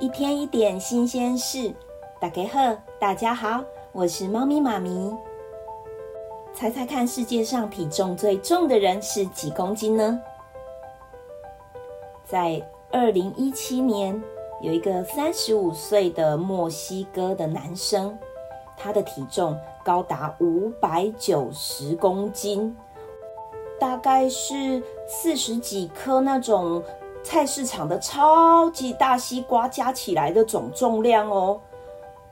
[0.00, 1.74] 一天一点新鲜事，
[2.20, 5.12] 大家好，大家好，我是猫咪妈咪。
[6.54, 10.20] 猜猜看，世界上体重最重的人是几公斤呢？
[12.24, 14.22] 在二零一七年，
[14.62, 18.16] 有一个三十五岁的墨西哥的男生，
[18.76, 22.76] 他的体重高达五百九十公斤，
[23.80, 26.84] 大概是四十几颗那种
[27.28, 31.60] 菜市场的超级大西瓜加起来的总重量哦，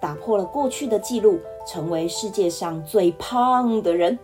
[0.01, 4.19] 打破了过去的记录，成为世界上最胖的人。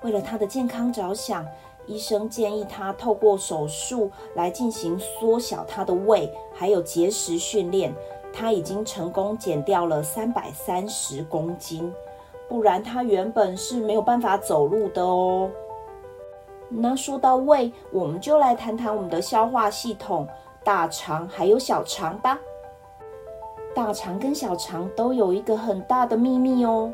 [0.00, 1.46] 为了他的健康着想，
[1.86, 7.94] 医生建议他透过手术来进行缩小他的胃，还有节食训练。
[8.32, 11.92] 他已经成功减掉了三百三十公斤，
[12.48, 15.50] 不然他原本是没有办法走路的哦。
[16.68, 20.28] 那说到胃，我们就来谈谈我们的消化系统——
[20.64, 22.38] 大肠还有小肠吧。
[23.74, 26.92] 大肠跟小肠都有一个很大的秘密哦。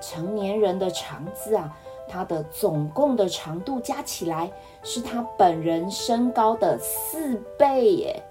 [0.00, 1.76] 成年人的肠子啊。
[2.08, 4.50] 它的总共的长度加起来
[4.82, 8.22] 是他本人身高的四倍耶。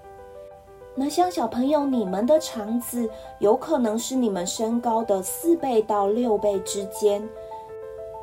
[0.94, 7.28] 那像小朋友，你们的肠子有可能是你们身高的四倍到六倍之间。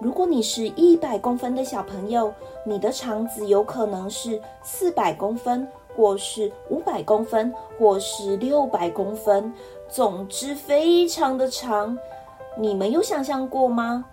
[0.01, 2.33] 如果你是一百公分的小朋友，
[2.63, 9.53] 你的肠子有可能是四百公分，或是五百公分，或是六百公分，
[9.89, 11.97] 总之非常的长。
[12.57, 14.05] 你们有想象过吗？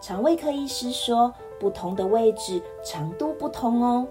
[0.00, 4.04] 肠胃科医师说，不同的位置长度不同哦。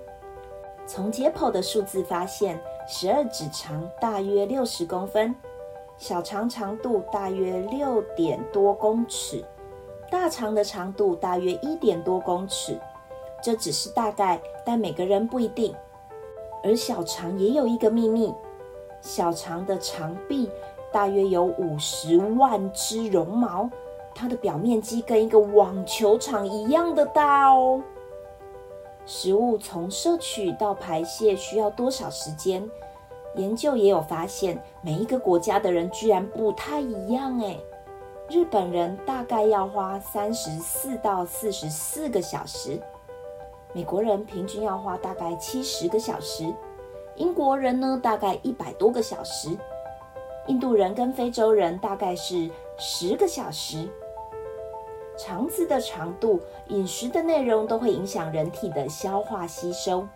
[0.87, 5.35] 从解剖的数字发现，十二指肠大约六十公分，
[5.97, 9.43] 小肠长度大约六点多公尺，
[10.11, 12.77] 大肠的长度大约一点多公尺。
[13.41, 15.73] 这只是大概，但每个人不一定。
[16.63, 18.31] 而小肠也有一个秘密，
[19.01, 20.47] 小肠的肠壁
[20.91, 23.67] 大约有五十万只绒毛。
[24.13, 27.81] 它的表面积跟一个网球场一样的大哦。
[29.05, 32.69] 食物从摄取到排泄需要多少时间？
[33.35, 37.57] 研究也有发现，每一个国家的人居然不太一样诶。
[38.31, 42.79] 日本人大概要花三十四到四十四个小时，
[43.73, 46.45] 美国人平均要花大概七十个小时，
[47.17, 49.49] 英国人呢大概一百多个小时，
[50.47, 53.85] 印度人跟非洲人大概是十个小时。
[55.17, 56.39] 肠子的长度、
[56.69, 60.07] 饮食的内容都会影响人体的消化吸收。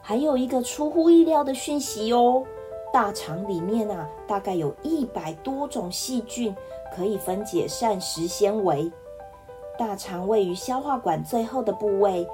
[0.00, 2.44] 还有一个出乎意料的讯息哦，
[2.94, 6.54] 大肠里面啊，大概有一百多种细菌
[6.94, 8.88] 可以分解膳食纤维。
[9.76, 12.24] 大肠位于消化管最后的部位，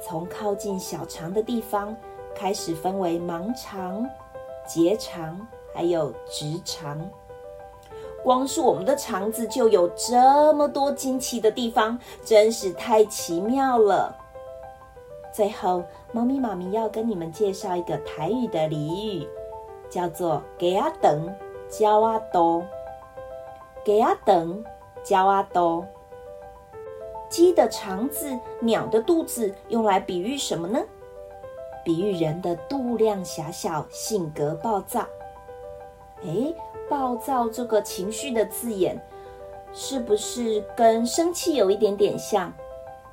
[0.00, 1.94] 从靠近小肠的地方
[2.34, 4.08] 开始分为盲肠、
[4.66, 5.38] 结肠，
[5.74, 6.98] 还有直肠。
[8.24, 14.16] 光是我们的肠子就有这么多惊奇的地方，真是太奇妙了。
[15.30, 19.28] 最后，猫咪妈咪要跟你们介绍一个台语的俚语，
[19.88, 21.36] 叫做“鸡仔长，
[21.78, 22.40] 鸟仔大”。
[23.84, 24.64] 鸡仔长，
[25.04, 25.86] 鸟仔大。
[27.28, 30.80] 鸡的肠子，鸟的肚子，用来比喻什么呢？
[31.84, 35.06] 比喻人的度量狭小，性格暴躁。
[36.22, 36.54] 诶。
[36.88, 38.96] 暴躁这个情绪的字眼，
[39.72, 42.52] 是不是跟生气有一点点像？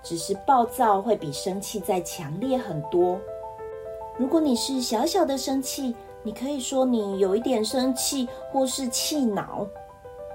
[0.03, 3.19] 只是暴躁会比生气再强烈很多。
[4.15, 9.67] 如果你是小小的生气，你可以说你有一点生气，或是气恼。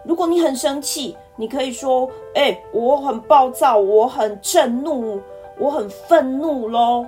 [0.04, 5.20] 如果你很生气，你可以说：“哎，我很暴躁，我很震怒，
[5.58, 7.06] 我很愤怒喽。”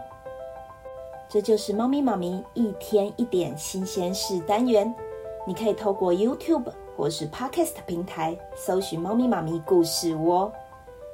[1.29, 4.93] 这就是猫咪妈咪一天一点新鲜事单元。
[5.47, 10.51] 你可以透过 YouTube 或是 Podcast 平台搜寻“猫咪妈咪故事窝”。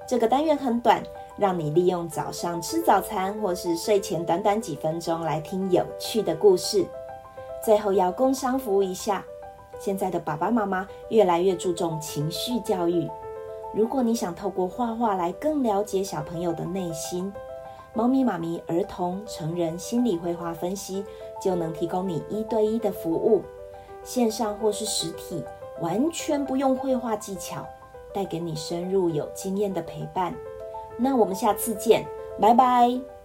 [0.08, 1.02] 这个单元很短，
[1.36, 6.86] 让你利用早上吃早餐或是睡前短短几分钟来听有趣的故事。
[7.64, 9.24] 最后要工商服务一下，
[9.78, 13.08] 现在的爸爸妈妈越来越注重情绪教育。
[13.74, 17.32] 如果你想透过画画来更了解小朋友的内心，
[17.92, 21.04] 猫咪妈咪儿童、成人心理绘画分析
[21.42, 23.42] 就能提供你一对一的服务。
[24.04, 25.42] 线上或是实体，
[25.80, 27.66] 完全不用绘画技巧，
[28.14, 30.32] 带给你深入有经验的陪伴。
[30.96, 32.06] 那我们下次见，
[32.40, 33.15] 拜拜。